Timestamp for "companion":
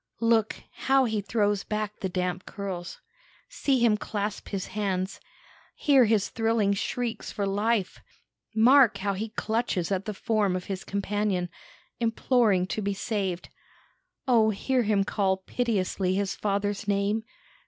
10.83-11.49